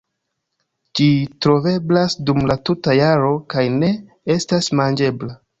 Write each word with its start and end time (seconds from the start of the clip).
Ĝi 0.99 1.09
troveblas 1.45 2.17
dum 2.31 2.41
la 2.53 2.57
tuta 2.71 2.97
jaro 3.03 3.31
kaj 3.55 3.67
ne 3.77 3.93
estas 4.39 4.73
manĝebla. 4.83 5.43